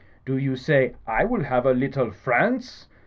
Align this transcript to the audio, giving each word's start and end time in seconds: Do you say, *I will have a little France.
Do 0.25 0.35
you 0.35 0.55
say, 0.55 0.95
*I 1.05 1.25
will 1.25 1.43
have 1.43 1.63
a 1.67 1.73
little 1.75 2.09
France. 2.09 2.87